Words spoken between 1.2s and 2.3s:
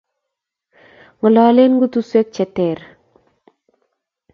ng'ololen koteswek